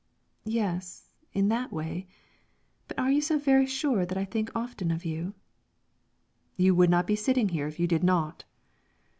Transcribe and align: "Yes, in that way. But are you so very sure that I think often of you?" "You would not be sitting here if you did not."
"Yes, 0.49 1.11
in 1.31 1.49
that 1.49 1.71
way. 1.71 2.07
But 2.87 2.97
are 2.97 3.11
you 3.11 3.21
so 3.21 3.37
very 3.37 3.67
sure 3.67 4.03
that 4.03 4.17
I 4.17 4.25
think 4.25 4.49
often 4.55 4.89
of 4.89 5.05
you?" 5.05 5.35
"You 6.57 6.73
would 6.73 6.89
not 6.89 7.05
be 7.05 7.15
sitting 7.15 7.49
here 7.49 7.67
if 7.67 7.79
you 7.79 7.85
did 7.85 8.03
not." 8.03 8.43